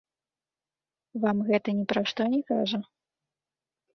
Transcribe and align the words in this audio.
Вам 1.25 1.37
гэта 1.51 1.69
ні 1.81 1.85
пра 1.93 2.03
што 2.11 2.21
не 2.33 2.39
кажа? 2.51 2.79